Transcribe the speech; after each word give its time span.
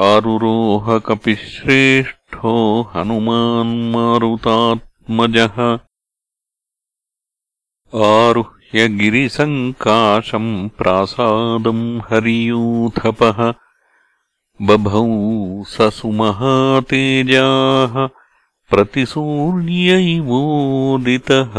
आरुरोहकपिश्रेष्ठो 0.00 2.90
हनुमान्मारुतात्मजः 2.94 5.87
आरुह्य 7.94 8.88
गिरिसङ्काशम् 8.88 10.68
प्रासादम् 10.68 12.00
हरियूथपः 12.00 13.54
बभौ 14.62 15.64
स 15.64 15.80
सुमहातेजाः 15.80 18.08
प्रतिसूर्यैवोदितः। 18.70 21.54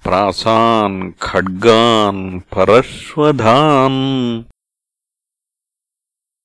प्रासान् 0.05 1.12
खड्गान् 1.23 2.41
परश्वधान्। 2.41 4.43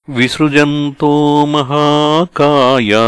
विसृजन्तो 0.09 1.45
महाकाया 1.45 3.05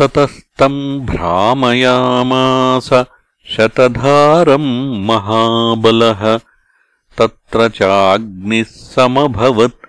ततस्तम् 0.00 1.06
भ्रामयामास 1.06 3.04
शतधारम् 3.46 5.06
महाबलः। 5.06 6.40
तत्र 7.18 7.68
चाग्निः 7.68 8.64
समभवत् 8.64 9.86